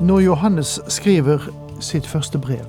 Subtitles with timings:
[0.00, 1.38] Når Johannes skriver
[1.80, 2.66] sitt første brev,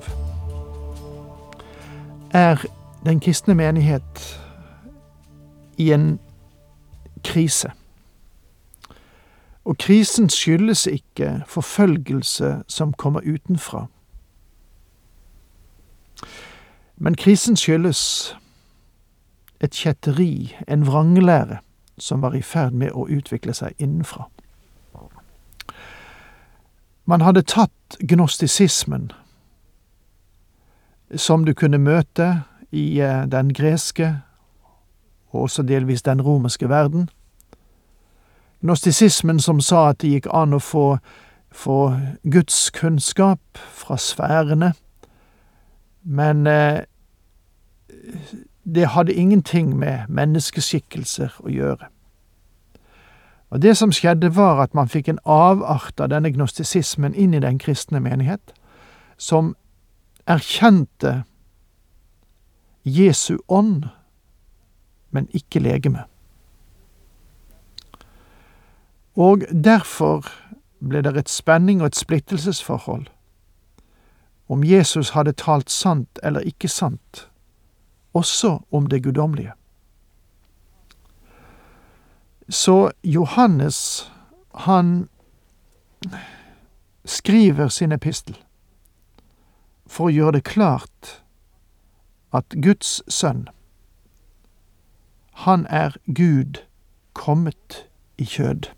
[2.30, 2.64] er
[3.04, 4.40] den kristne menighet
[5.76, 6.20] i en
[7.24, 7.70] krise.
[9.64, 13.86] Og krisen skyldes ikke forfølgelse som kommer utenfra.
[16.96, 18.36] Men krisen skyldes
[19.60, 21.58] et kjetteri, en vranglære,
[21.98, 24.30] som var i ferd med å utvikle seg innenfra.
[27.08, 29.12] Man hadde tatt gnostisismen,
[31.16, 34.10] som du kunne møte i eh, den greske
[35.32, 37.08] og også delvis den romerske verden.
[38.60, 40.98] Gnostisismen som sa at det gikk an å få,
[41.48, 41.80] få
[42.28, 44.74] Guds kunnskap fra sfærene,
[46.04, 46.84] men eh,
[48.68, 51.88] det hadde ingenting med menneskeskikkelser å gjøre.
[53.50, 57.40] Og Det som skjedde, var at man fikk en avart av denne gnostisismen inn i
[57.40, 58.52] den kristne menighet,
[59.16, 59.56] som
[60.26, 61.22] erkjente
[62.84, 63.88] Jesu ånd,
[65.10, 66.04] men ikke legeme.
[69.16, 70.28] Og derfor
[70.78, 73.08] ble det et spenning og et splittelsesforhold
[74.48, 77.28] om Jesus hadde talt sant eller ikke sant,
[78.16, 79.52] også om det guddommelige.
[82.48, 84.12] Så Johannes,
[84.54, 85.08] han
[87.04, 88.36] skriver sin epistel
[89.86, 91.10] for å gjøre det klart
[92.32, 93.48] at Guds sønn,
[95.44, 96.62] han er Gud
[97.12, 97.84] kommet
[98.16, 98.70] i kjød,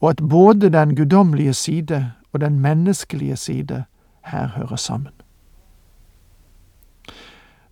[0.00, 2.00] og at både den guddommelige side
[2.32, 3.84] og den menneskelige side
[4.30, 5.14] her hører sammen.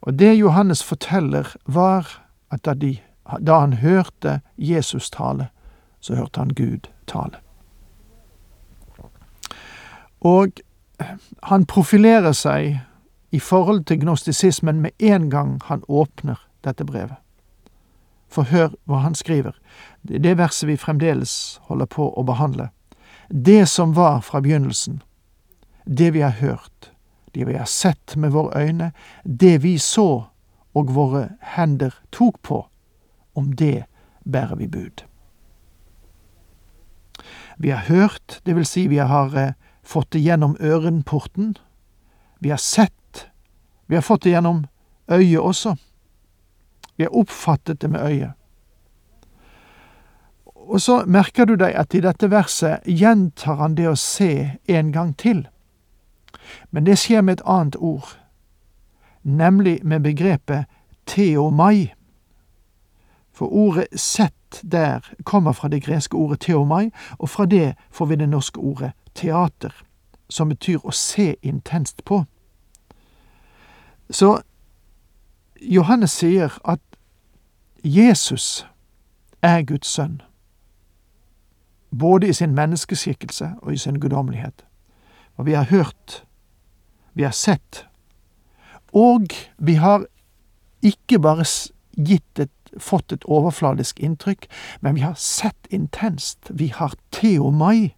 [0.06, 2.98] Og det Johannes forteller, var at da de
[3.41, 5.49] da han hørte Jesus tale,
[6.01, 7.41] så hørte han Gud tale.
[10.21, 10.61] Og
[11.43, 12.81] han profilerer seg
[13.31, 17.19] i forhold til gnostisismen med en gang han åpner dette brevet.
[18.29, 19.55] For hør hva han skriver.
[20.03, 22.71] Det er det verset vi fremdeles holder på å behandle.
[23.29, 25.03] Det som var fra begynnelsen,
[25.85, 26.93] det vi har hørt,
[27.35, 28.93] det vi har sett med våre øyne,
[29.25, 30.27] det vi så
[30.75, 32.67] og våre hender tok på,
[33.37, 33.85] om det
[34.25, 35.05] bærer vi bud.
[37.57, 39.53] Vi har hørt, det vil si vi har eh,
[39.83, 41.57] fått det gjennom ørenporten.
[42.39, 43.29] Vi har sett,
[43.87, 44.67] vi har fått det gjennom
[45.11, 45.77] øyet også.
[46.97, 48.33] Vi har oppfattet det med øyet.
[50.45, 54.91] Og så merker du deg at i dette verset gjentar han det å se en
[54.93, 55.47] gang til.
[56.71, 58.17] Men det skjer med et annet ord,
[59.23, 60.67] nemlig med begrepet
[61.07, 61.93] teomai.
[63.37, 68.17] For ordet sett der kommer fra det greske ordet teomai, og fra det får vi
[68.17, 69.75] det norske ordet teater,
[70.29, 72.23] som betyr å se intenst på.
[74.11, 74.39] Så
[75.61, 76.81] Johannes sier at
[77.85, 78.67] Jesus
[79.43, 80.23] er Guds sønn,
[81.91, 84.65] både i sin menneskeskikkelse og i sin guddommelighet.
[85.37, 86.25] Og vi har hørt,
[87.15, 87.84] vi har sett,
[88.93, 89.28] og
[89.59, 90.07] vi har
[90.83, 91.45] ikke bare
[91.97, 94.47] gitt et fått et overfladisk inntrykk,
[94.81, 96.51] men vi har sett intenst.
[96.51, 97.95] Vi har teomai.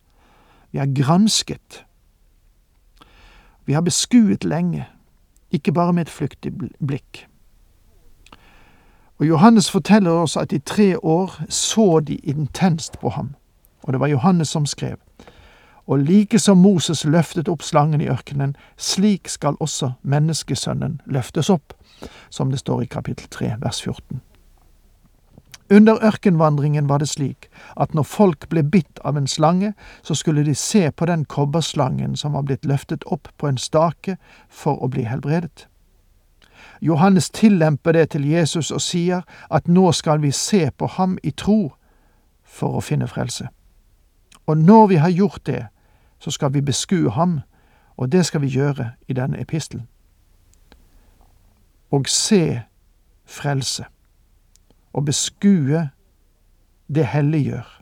[0.71, 1.85] Vi har gransket.
[3.65, 4.87] Vi har beskuet lenge,
[5.51, 7.27] ikke bare med et flyktig blikk.
[9.19, 13.35] Og Johannes forteller oss at i tre år så de intenst på ham,
[13.83, 14.97] og det var Johannes som skrev.
[15.87, 21.73] Og like som Moses løftet opp slangen i ørkenen, slik skal også menneskesønnen løftes opp,
[22.31, 24.21] som det står i kapittel 3, vers 14.
[25.71, 30.45] Under ørkenvandringen var det slik at når folk ble bitt av en slange, så skulle
[30.45, 34.17] de se på den kobberslangen som var blitt løftet opp på en stake
[34.49, 35.69] for å bli helbredet.
[36.81, 41.31] Johannes tillemper det til Jesus og sier at nå skal vi se på ham i
[41.31, 41.75] tro
[42.45, 43.49] for å finne frelse.
[44.47, 45.67] Og når vi har gjort det,
[46.19, 47.41] så skal vi beskue ham,
[47.97, 49.89] og det skal vi gjøre i denne epistelen.
[51.91, 52.63] Og se
[53.27, 53.85] frelse
[54.99, 55.89] å beskue
[56.89, 57.79] det helliggjør.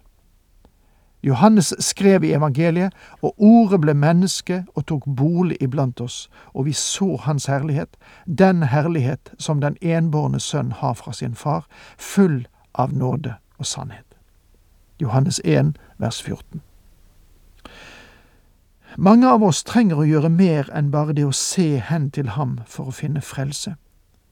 [1.26, 2.92] Johannes skrev i evangeliet,
[3.22, 7.96] og ordet ble menneske og tok bolig iblant oss, og vi så hans herlighet,
[8.26, 11.66] den herlighet som den enbårne sønn har fra sin far,
[11.98, 14.06] full av nåde og sannhet.
[15.00, 16.62] Johannes 1, vers 14.
[18.96, 22.60] Mange av oss trenger å gjøre mer enn bare det å se hen til ham
[22.66, 23.74] for å finne frelse.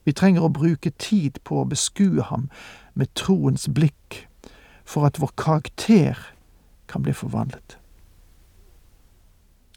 [0.05, 2.49] Vi trenger å bruke tid på å beskue ham
[2.93, 4.27] med troens blikk,
[4.85, 6.19] for at vår karakter
[6.87, 7.77] kan bli forvandlet.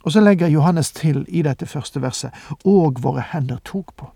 [0.04, 2.30] Og så legger Johannes til i dette første verset
[2.64, 4.12] og våre hender tok på.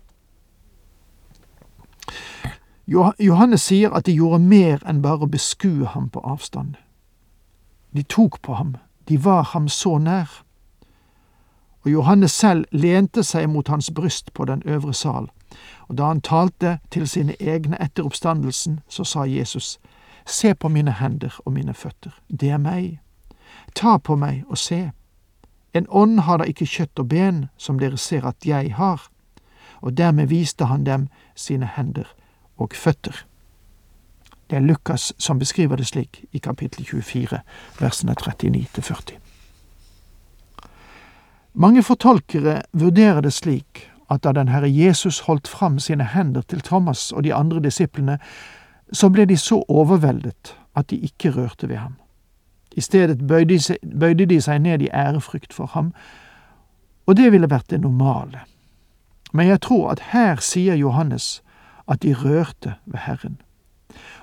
[3.19, 6.75] Johannes sier at de gjorde mer enn bare å beskue ham på avstand.
[7.95, 8.75] De tok på ham,
[9.07, 10.29] de var ham så nær.
[11.83, 15.27] Og Johannes selv lente seg mot hans bryst på den øvre sal,
[15.87, 19.79] og da han talte til sine egne etter oppstandelsen, så sa Jesus,
[20.25, 22.99] Se på mine hender og mine føtter, det er meg.
[23.75, 24.91] Ta på meg og se.
[25.73, 29.09] En ånd har da ikke kjøtt og ben, som dere ser at jeg har.
[29.81, 32.07] Og dermed viste han dem sine hender
[32.57, 33.25] og føtter.
[34.49, 37.39] Det er Lukas som beskriver det slik i kapittel 24,
[37.79, 39.22] versene 39 til 40.
[41.53, 46.61] Mange fortolkere vurderer det slik at da den Herre Jesus holdt fram sine hender til
[46.61, 48.17] Thomas og de andre disiplene,
[48.93, 51.95] så ble de så overveldet at de ikke rørte ved ham.
[52.73, 55.93] I stedet bøyde de, seg, ned i ærefrykt for ham,
[57.05, 58.39] og det ville vært det normale.
[59.33, 61.43] Men jeg tror at her sier Johannes
[61.87, 63.37] at de rørte ved Herren.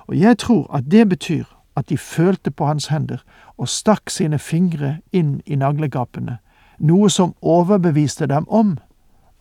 [0.07, 1.43] Og jeg tror at det betyr
[1.75, 3.23] at de følte på hans hender
[3.57, 6.37] og stakk sine fingre inn i naglegapene,
[6.81, 8.77] noe som overbeviste dem om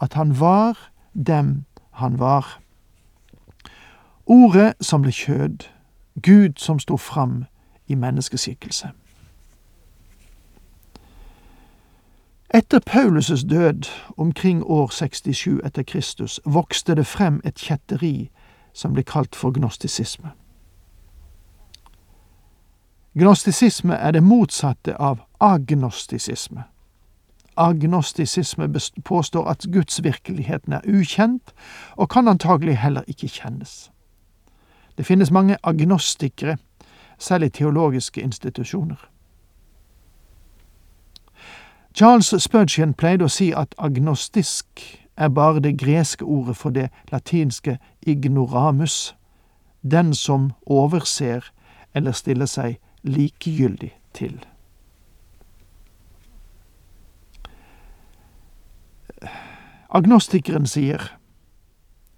[0.00, 0.78] at han var
[1.26, 2.60] dem han var.
[4.26, 5.66] Ordet som ble kjød,
[6.22, 7.44] Gud som sto fram
[7.86, 8.90] i menneskeskikkelse.
[12.54, 13.82] Etter Paulus' død,
[14.16, 18.30] omkring år 67 etter Kristus, vokste det frem et kjetteri
[18.72, 20.30] som ble kalt for gnostisisme.
[23.14, 26.62] Gnostisisme er det motsatte av agnostisisme.
[27.60, 28.68] Agnostisisme
[29.04, 31.52] påstår at gudsvirkeligheten er ukjent,
[31.96, 33.90] og kan antagelig heller ikke kjennes.
[34.96, 36.56] Det finnes mange agnostikere,
[37.18, 39.10] selv i teologiske institusjoner.
[41.94, 44.80] Charles Spurgeon pleide å si at agnostisk
[45.16, 49.16] er bare det greske ordet for det latinske ignoramus,
[49.82, 51.50] den som overser
[51.94, 54.38] eller stiller seg likegyldig til.
[59.92, 61.18] Agnostikeren sier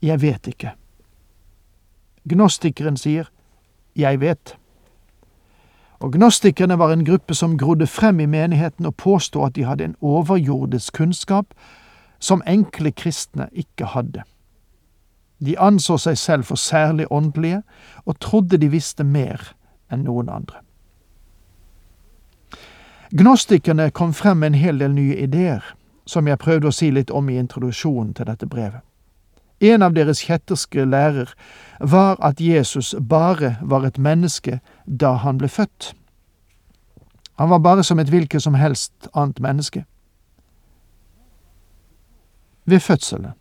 [0.03, 0.77] 'jeg vet ikke'.
[2.29, 3.25] Gnostikeren sier
[3.97, 4.57] 'jeg vet'.
[6.01, 9.85] Og Gnostikerne var en gruppe som grodde frem i menigheten og påstod at de hadde
[9.85, 11.47] en overjordisk kunnskap
[12.19, 14.23] som enkle kristne ikke hadde.
[15.45, 17.63] De anså seg selv for særlig åndelige
[18.05, 19.55] og trodde de visste mer
[19.93, 20.57] enn noen andre.
[23.13, 25.63] Gnostikerne kom frem med en hel del nye ideer,
[26.07, 28.81] som jeg prøvde å si litt om i introduksjonen til dette brevet.
[29.63, 31.31] En av deres kjetterske lærer
[31.79, 35.93] var at Jesus bare var et menneske da han ble født.
[37.39, 39.85] Han var bare som et hvilket som helst annet menneske.
[42.67, 43.33] Ved fødselen.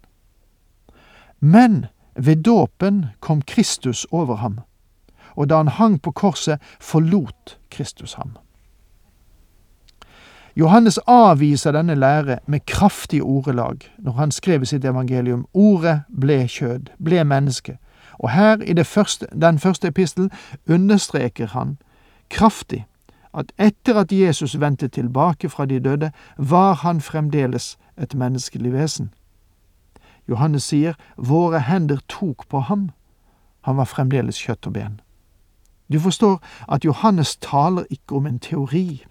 [1.39, 4.59] Men ved dåpen kom Kristus over ham,
[5.35, 8.37] og da han hang på korset, forlot Kristus ham.
[10.55, 16.47] Johannes avviser denne lære med kraftige ordelag når han skrev i sitt evangelium Ordet ble
[16.47, 17.77] kjød, ble menneske.
[18.19, 20.31] Og her i første, den første epistelen
[20.69, 21.77] understreker han
[22.29, 22.85] kraftig
[23.33, 29.13] at etter at Jesus vendte tilbake fra de døde, var han fremdeles et menneskelig vesen.
[30.29, 32.89] Johannes sier våre hender tok på ham.
[33.61, 34.99] Han var fremdeles kjøtt og ben.
[35.93, 39.03] Du forstår at Johannes taler ikke om en teori.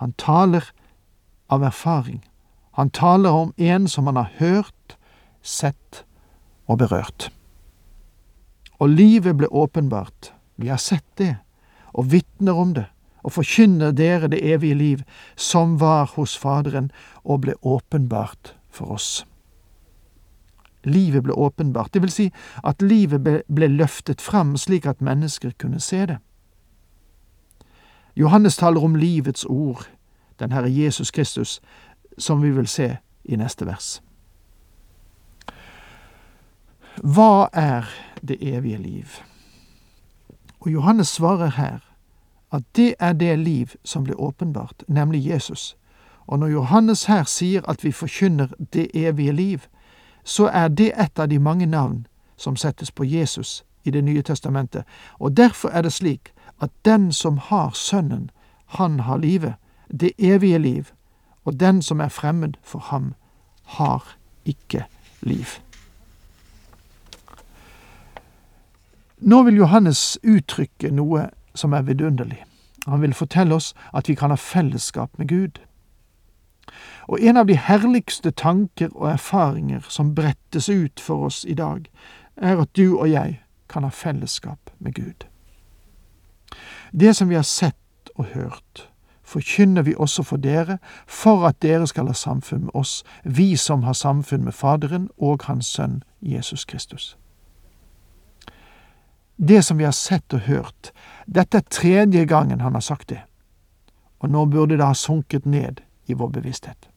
[0.00, 0.70] Han taler
[1.46, 2.24] av erfaring.
[2.74, 4.96] Han taler om en som han har hørt,
[5.42, 6.04] sett
[6.66, 7.28] og berørt.
[8.80, 10.32] Og livet ble åpenbart.
[10.56, 11.36] Vi har sett det,
[11.94, 12.86] og vitner om det,
[13.22, 15.04] og forkynner dere det evige liv,
[15.36, 16.90] som var hos Faderen
[17.22, 19.24] og ble åpenbart for oss.
[20.84, 22.26] Livet ble åpenbart, det vil si
[22.64, 26.18] at livet ble, ble løftet fram slik at mennesker kunne se det.
[28.16, 29.88] Johannes taler om livets ord,
[30.38, 31.60] den Herre Jesus Kristus,
[32.18, 34.02] som vi vil se i neste vers.
[37.02, 37.88] Hva er
[38.22, 39.06] det evige liv?
[40.60, 41.78] Og Johannes svarer her
[42.52, 45.76] at det er det liv som blir åpenbart, nemlig Jesus.
[46.26, 49.58] Og når Johannes her sier at vi forkynner det evige liv,
[50.24, 52.06] så er det et av de mange navn
[52.36, 54.84] som settes på Jesus i Det nye testamentet,
[55.18, 58.30] og derfor er det slik at den som har Sønnen,
[58.66, 59.54] han har livet,
[60.00, 60.84] det evige liv,
[61.44, 63.14] og den som er fremmed for ham,
[63.64, 64.84] har ikke
[65.20, 65.46] liv.
[69.18, 72.42] Nå vil Johannes uttrykke noe som er vidunderlig.
[72.86, 75.60] Han vil fortelle oss at vi kan ha fellesskap med Gud.
[77.08, 81.88] Og en av de herligste tanker og erfaringer som brettes ut for oss i dag,
[82.36, 85.24] er at du og jeg kan ha fellesskap med Gud.
[86.92, 88.88] Det som vi har sett og hørt,
[89.24, 93.82] forkynner vi også for dere, for at dere skal ha samfunn med oss, vi som
[93.82, 97.16] har samfunn med Faderen og Hans Sønn Jesus Kristus.
[99.36, 100.92] Det som vi har sett og hørt,
[101.26, 103.22] dette er tredje gangen han har sagt det,
[104.18, 106.88] og nå burde det ha sunket ned i vår bevissthet.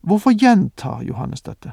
[0.00, 1.72] Hvorfor gjentar Johannes dette?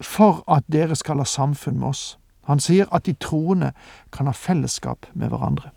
[0.00, 2.18] For at dere skal ha samfunn med oss.
[2.46, 3.72] Han sier at de troende
[4.12, 5.70] kan ha fellesskap med hverandre.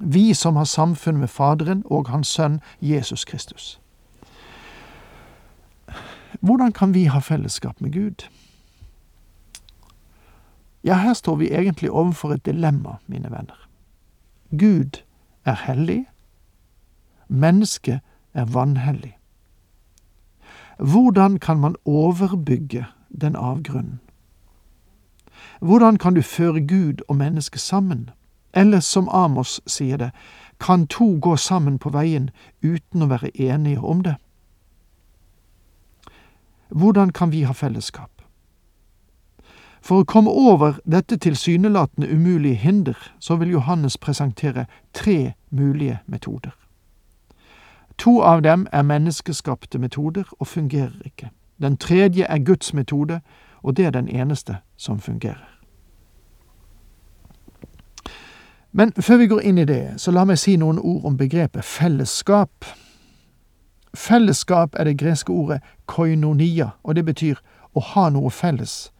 [0.00, 3.80] Vi som har samfunn med Faderen og Hans Sønn Jesus Kristus.
[6.40, 8.26] Hvordan kan vi ha fellesskap med Gud?
[10.84, 13.68] Ja, her står vi egentlig overfor et dilemma, mine venner.
[14.50, 15.02] Gud
[15.44, 16.06] er hellig,
[17.28, 18.00] mennesket
[18.34, 19.18] er vanhellig.
[20.78, 22.86] Hvordan kan man overbygge
[23.20, 24.00] den avgrunnen?
[25.60, 28.10] Hvordan kan du føre Gud og mennesket sammen?
[28.54, 30.10] Eller som Amos sier det,
[30.60, 32.30] kan to gå sammen på veien
[32.62, 34.14] uten å være enige om det?
[36.68, 38.10] Hvordan kan vi ha fellesskap?
[39.82, 46.54] For å komme over dette tilsynelatende umulige hinder, så vil Johannes presentere tre mulige metoder.
[47.98, 51.30] To av dem er menneskeskapte metoder og fungerer ikke.
[51.62, 53.20] Den tredje er Guds metode,
[53.62, 55.48] og det er den eneste som fungerer.
[58.72, 61.64] Men før vi går inn i det, så la meg si noen ord om begrepet
[61.64, 62.64] fellesskap.
[63.94, 67.42] Fellesskap er det greske ordet koinonia, og det betyr
[67.76, 68.92] å ha noe felles,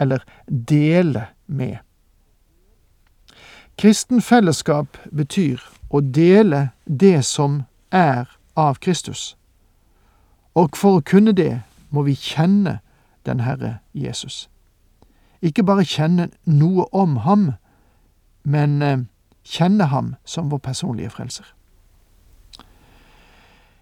[0.00, 1.76] eller dele med.
[3.78, 5.60] Kristen fellesskap betyr
[5.90, 8.24] å dele det som er
[8.56, 9.36] av Kristus.
[10.56, 11.60] Og for å kunne det
[11.94, 12.80] må vi kjenne
[13.28, 14.48] den Herre Jesus.
[15.42, 17.52] Ikke bare kjenne noe om ham,
[18.42, 19.04] men eh,
[19.44, 21.46] kjenne ham som vår personlige frelser.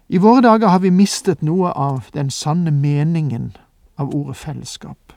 [0.07, 3.51] I våre dager har vi mistet noe av den sanne meningen
[3.99, 5.13] av ordet fellesskap.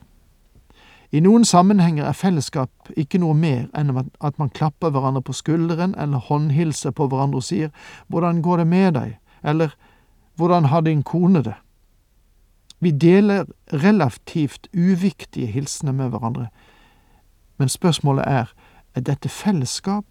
[1.11, 5.95] I noen sammenhenger er fellesskap ikke noe mer enn at man klapper hverandre på skulderen
[5.99, 7.71] eller håndhilser på hverandre og sier
[8.07, 9.17] Hvordan går det med deg?
[9.43, 9.75] eller
[10.35, 11.55] Hvordan har din kone det?
[12.81, 16.47] Vi deler relativt uviktige hilsener med hverandre,
[17.57, 18.53] men spørsmålet er
[18.95, 20.05] er dette fellesskap?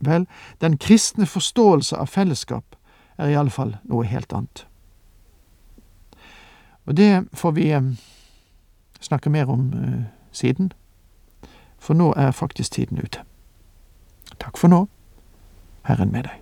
[0.00, 0.26] Vel,
[0.60, 2.76] den kristne forståelse av fellesskap
[3.18, 4.64] er i alle fall noe helt annet.
[6.86, 7.92] Og det får vi eh,
[9.00, 10.02] snakke mer om uh,
[10.32, 10.72] siden,
[11.78, 13.22] for nå er faktisk tiden ute.
[14.38, 14.86] Takk for nå.
[15.86, 16.41] Herren med deg.